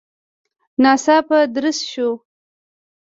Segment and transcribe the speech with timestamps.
[0.81, 2.09] ناڅاپه درز شو.